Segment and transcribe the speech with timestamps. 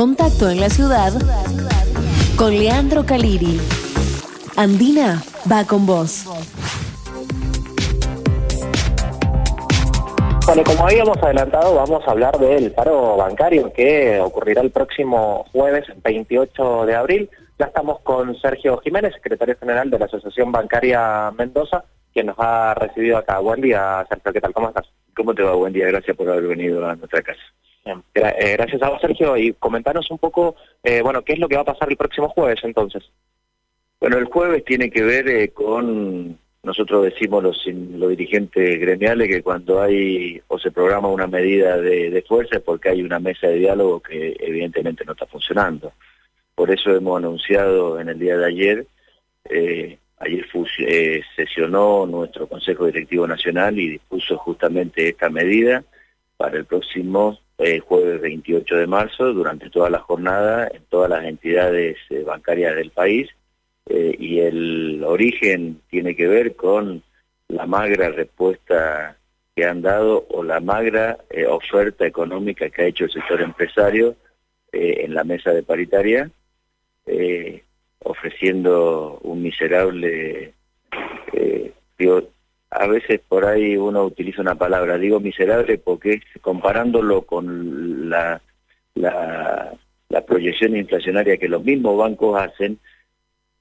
[0.00, 1.12] Contacto en la ciudad
[2.34, 3.60] con Leandro Caliri.
[4.56, 6.24] Andina va con vos.
[10.46, 15.84] Bueno, como habíamos adelantado, vamos a hablar del paro bancario que ocurrirá el próximo jueves
[16.02, 17.30] 28 de abril.
[17.58, 22.72] Ya estamos con Sergio Jiménez, secretario general de la Asociación Bancaria Mendoza, quien nos ha
[22.72, 23.38] recibido acá.
[23.40, 24.54] Buen día, Sergio, ¿qué tal?
[24.54, 24.86] ¿Cómo estás?
[25.14, 25.52] ¿Cómo te va?
[25.52, 27.42] Buen día, gracias por haber venido a nuestra casa.
[27.84, 31.56] Eh, gracias a vos, Sergio, y comentanos un poco, eh, bueno, ¿qué es lo que
[31.56, 33.10] va a pasar el próximo jueves entonces?
[33.98, 39.42] Bueno, el jueves tiene que ver eh, con, nosotros decimos los, los dirigentes gremiales que
[39.42, 43.56] cuando hay o se programa una medida de, fuerza es porque hay una mesa de
[43.56, 45.92] diálogo que evidentemente no está funcionando.
[46.54, 48.86] Por eso hemos anunciado en el día de ayer,
[50.18, 50.46] ayer
[51.34, 55.82] sesionó nuestro Consejo Directivo Nacional y dispuso justamente esta medida
[56.36, 61.24] para el próximo el jueves 28 de marzo, durante toda la jornada, en todas las
[61.24, 63.28] entidades eh, bancarias del país,
[63.86, 67.02] eh, y el origen tiene que ver con
[67.48, 69.16] la magra respuesta
[69.54, 74.16] que han dado o la magra eh, oferta económica que ha hecho el sector empresario
[74.72, 76.30] en la mesa de paritaria,
[77.98, 80.54] ofreciendo un miserable
[82.70, 88.40] a veces por ahí uno utiliza una palabra, digo miserable porque comparándolo con la,
[88.94, 89.72] la,
[90.26, 92.78] proyección inflacionaria que los mismos bancos hacen,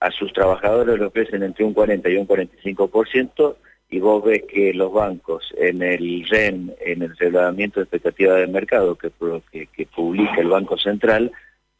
[0.00, 3.56] a sus trabajadores le ofrecen entre un 40 y un 45%,
[3.90, 8.48] y vos ves que los bancos en el REN, en el reglamento de expectativa del
[8.48, 11.30] mercado que publica el Banco Central,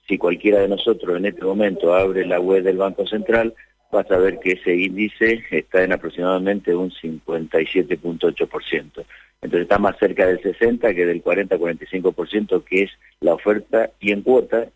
[0.07, 3.55] si cualquiera de nosotros en este momento abre la web del Banco Central,
[3.95, 9.05] vas a ver que ese índice está en aproximadamente un 57.8%.
[9.41, 14.23] Entonces está más cerca del 60 que del 40-45% que es la oferta y en
[14.23, 14.69] cuotas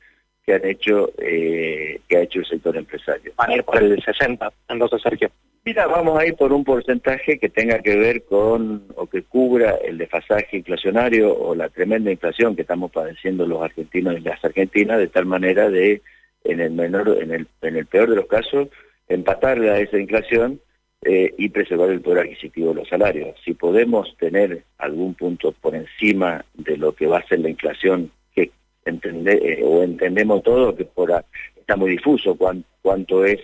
[0.44, 3.33] que han hecho eh, que ha hecho el sector empresario.
[3.36, 5.30] Van a ir por el 60, entonces Sergio.
[5.64, 9.74] Mira, vamos a ir por un porcentaje que tenga que ver con o que cubra
[9.84, 14.98] el desfasaje inflacionario o la tremenda inflación que estamos padeciendo los argentinos y las argentinas
[14.98, 16.01] de tal manera de
[16.45, 18.68] en el menor en el en el peor de los casos
[19.08, 20.61] empatarle a esa inflación
[21.02, 23.36] eh, y preservar el poder adquisitivo de los salarios.
[23.45, 28.11] Si podemos tener algún punto por encima de lo que va a ser la inflación,
[28.35, 28.51] que
[28.85, 31.13] entende, eh, o entendemos todo, que por
[31.57, 32.36] está muy difuso
[32.83, 33.39] cuánto es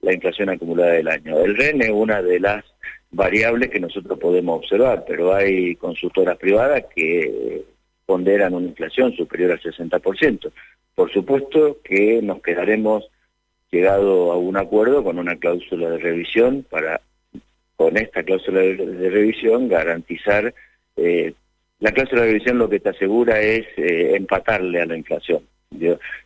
[0.00, 1.38] la inflación acumulada del año.
[1.40, 2.64] El REN es una de las
[3.10, 7.64] variables que nosotros podemos observar, pero hay consultoras privadas que
[8.06, 10.52] ponderan una inflación superior al 60%.
[10.94, 13.10] Por supuesto que nos quedaremos
[13.74, 17.00] llegado a un acuerdo con una cláusula de revisión para,
[17.76, 20.54] con esta cláusula de, revisión, garantizar,
[20.96, 21.34] eh,
[21.80, 25.42] la cláusula de revisión lo que te asegura es eh, empatarle a la inflación.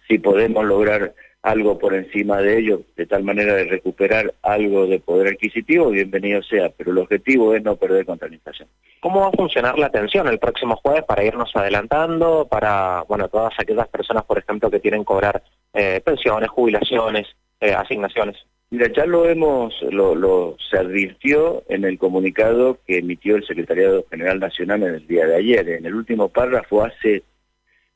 [0.06, 5.00] Si podemos lograr algo por encima de ello, de tal manera de recuperar algo de
[5.00, 8.68] poder adquisitivo, bienvenido sea, pero el objetivo es no perder contra la inflación.
[9.00, 13.54] ¿Cómo va a funcionar la atención el próximo jueves para irnos adelantando, para, bueno, todas
[13.58, 15.42] aquellas personas, por ejemplo, que que cobrar
[15.78, 17.28] eh, pensiones, jubilaciones,
[17.60, 18.36] eh, asignaciones?
[18.70, 24.04] Mira, ya lo hemos, lo, lo, se advirtió en el comunicado que emitió el Secretariado
[24.10, 25.68] General Nacional en el día de ayer.
[25.68, 27.22] En el último párrafo hace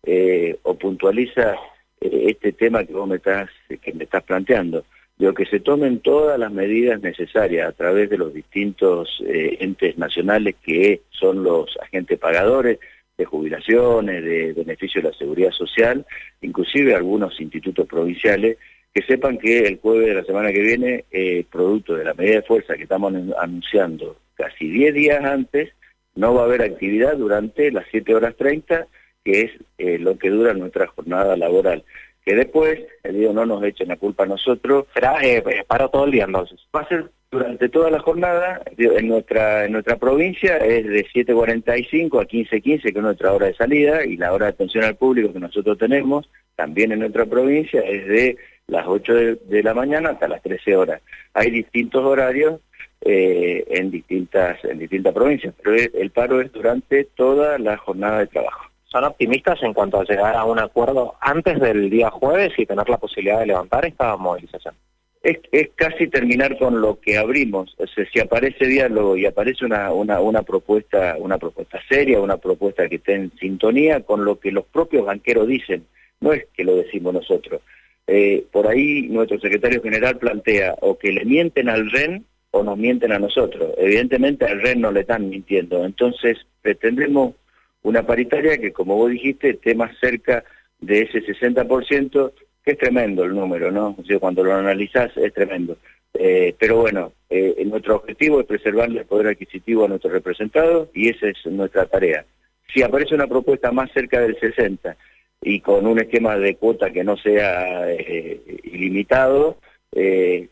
[0.04, 1.56] eh, o puntualiza
[2.00, 4.84] este tema que vos me estás, que me estás planteando.
[5.18, 10.54] Digo, que se tomen todas las medidas necesarias a través de los distintos entes nacionales
[10.64, 12.78] que son los agentes pagadores,
[13.22, 16.04] de jubilaciones, de beneficios de la seguridad social,
[16.40, 18.58] inclusive algunos institutos provinciales,
[18.92, 22.36] que sepan que el jueves de la semana que viene, eh, producto de la medida
[22.36, 25.72] de fuerza que estamos anunciando casi 10 días antes,
[26.14, 28.86] no va a haber actividad durante las 7 horas 30,
[29.24, 31.84] que es eh, lo que dura nuestra jornada laboral.
[32.24, 34.86] Que después, el día no nos echen la culpa a nosotros.
[34.94, 36.60] Será eh, para todo el día entonces.
[36.74, 42.20] Va a ser durante toda la jornada, en nuestra, en nuestra provincia es de 7.45
[42.20, 45.32] a 15.15, que es nuestra hora de salida, y la hora de atención al público
[45.32, 48.36] que nosotros tenemos, también en nuestra provincia, es de
[48.66, 51.00] las 8 de, la mañana hasta las 13 horas.
[51.32, 52.60] Hay distintos horarios
[53.00, 58.26] eh, en distintas en distintas provincias, pero el paro es durante toda la jornada de
[58.26, 58.66] trabajo.
[58.84, 62.86] ¿Son optimistas en cuanto a llegar a un acuerdo antes del día jueves y tener
[62.90, 64.74] la posibilidad de levantar esta movilización?
[65.22, 67.76] Es, casi terminar con lo que abrimos.
[68.12, 72.96] Si aparece diálogo y aparece una, una, una, propuesta, una propuesta seria, una propuesta que
[72.96, 75.84] esté en sintonía con lo que los propios banqueros dicen,
[76.20, 77.60] no es que lo decimos nosotros.
[78.06, 82.76] Eh, por ahí nuestro secretario general plantea o que le mienten al REN o nos
[82.76, 83.74] mienten a nosotros.
[83.78, 85.84] Evidentemente al REN no le están mintiendo.
[85.84, 87.34] Entonces pretendemos
[87.82, 90.44] una paritaria que, como vos dijiste, esté más cerca
[90.80, 92.32] de ese 60%,
[92.64, 93.96] que es tremendo el número, ¿no?
[94.20, 95.76] Cuando lo analizás es tremendo.
[96.14, 101.08] Eh, pero bueno, eh, nuestro objetivo es preservarle el poder adquisitivo a nuestros representados y
[101.08, 102.24] esa es nuestra tarea.
[102.72, 104.96] Si aparece una propuesta más cerca del 60
[105.42, 109.58] y con un esquema de cuota que no sea eh, ilimitado,
[109.92, 110.48] eh,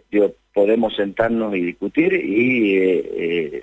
[0.53, 3.63] podemos sentarnos y discutir y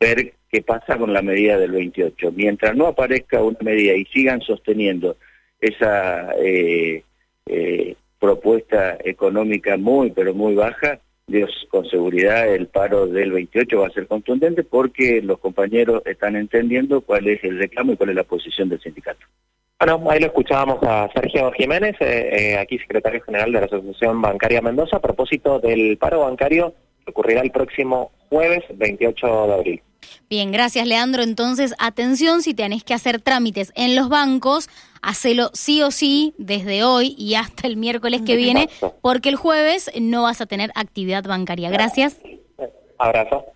[0.00, 2.32] ver qué pasa con la medida del 28.
[2.32, 5.16] Mientras no aparezca una medida y sigan sosteniendo
[5.60, 6.34] esa
[8.18, 13.90] propuesta económica muy, pero muy baja, Dios, con seguridad el paro del 28 va a
[13.90, 18.24] ser contundente porque los compañeros están entendiendo cuál es el reclamo y cuál es la
[18.24, 19.26] posición del sindicato.
[19.78, 24.20] Bueno, ahí lo escuchábamos a Sergio Jiménez, eh, eh, aquí secretario general de la Asociación
[24.20, 26.74] Bancaria Mendoza, a propósito del paro bancario
[27.04, 29.82] que ocurrirá el próximo jueves 28 de abril.
[30.28, 31.22] Bien, gracias Leandro.
[31.22, 34.68] Entonces, atención, si tenés que hacer trámites en los bancos,
[35.04, 38.68] hacelo sí o sí desde hoy y hasta el miércoles que viene,
[39.02, 41.70] porque el jueves no vas a tener actividad bancaria.
[41.70, 42.16] Gracias.
[42.98, 43.53] Abrazo.